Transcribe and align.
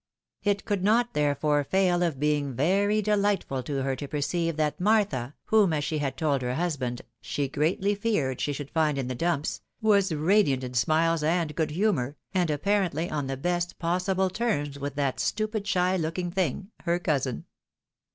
It 0.41 0.65
could 0.65 0.83
not, 0.83 1.13
therefore, 1.13 1.63
fail 1.63 2.01
of 2.01 2.19
being 2.19 2.55
very 2.55 3.03
delightful 3.03 3.61
to 3.61 3.83
her 3.83 3.95
to 3.97 4.07
perceive 4.07 4.57
that 4.57 4.81
Martha, 4.81 5.35
whom, 5.45 5.73
as 5.73 5.83
she 5.83 5.99
had 5.99 6.17
told 6.17 6.41
her 6.41 6.55
husband," 6.55 7.03
she 7.21 7.47
greatly 7.47 7.93
feared 7.93 8.41
she 8.41 8.51
should 8.51 8.71
find 8.71 8.97
in 8.97 9.09
the 9.09 9.13
dumps," 9.13 9.61
was 9.79 10.11
radiant 10.11 10.63
in 10.63 10.71
smUes 10.71 11.21
and 11.21 11.53
good 11.55 11.69
humour, 11.69 12.15
and 12.33 12.49
apparently 12.49 13.11
on 13.11 13.27
the 13.27 13.37
best 13.37 13.77
possible 13.77 14.31
terms 14.31 14.79
with 14.79 14.95
that 14.95 15.19
"stupid 15.19 15.67
shy 15.67 15.95
looking 15.97 16.31
thing," 16.31 16.71
her 16.85 16.97
cousin. 16.97 17.45